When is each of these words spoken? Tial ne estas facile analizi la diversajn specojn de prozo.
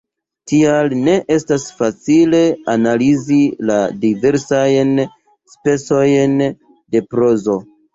Tial 0.51 0.95
ne 1.07 1.17
estas 1.35 1.65
facile 1.81 2.41
analizi 2.77 3.39
la 3.73 3.79
diversajn 4.09 4.93
specojn 5.57 6.39
de 6.57 7.09
prozo. 7.17 7.63